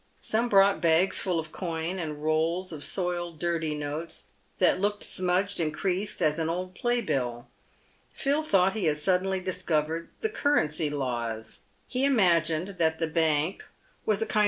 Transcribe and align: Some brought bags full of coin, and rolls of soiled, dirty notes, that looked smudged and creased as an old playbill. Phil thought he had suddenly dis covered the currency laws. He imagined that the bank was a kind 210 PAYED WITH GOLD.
Some 0.21 0.49
brought 0.49 0.81
bags 0.81 1.19
full 1.19 1.39
of 1.39 1.51
coin, 1.51 1.99
and 1.99 2.23
rolls 2.23 2.71
of 2.71 2.83
soiled, 2.83 3.37
dirty 3.37 3.75
notes, 3.75 4.29
that 4.57 4.79
looked 4.81 5.03
smudged 5.03 5.59
and 5.59 5.71
creased 5.71 6.23
as 6.23 6.39
an 6.39 6.49
old 6.49 6.73
playbill. 6.73 7.47
Phil 8.11 8.41
thought 8.41 8.73
he 8.73 8.85
had 8.85 8.97
suddenly 8.97 9.39
dis 9.39 9.61
covered 9.61 10.09
the 10.21 10.29
currency 10.29 10.89
laws. 10.89 11.59
He 11.87 12.03
imagined 12.03 12.77
that 12.79 12.97
the 12.97 13.05
bank 13.05 13.59
was 13.59 13.59
a 13.59 13.59
kind 13.59 13.59
210 13.59 13.59
PAYED 13.59 14.07
WITH 14.07 14.19
GOLD. 14.29 14.39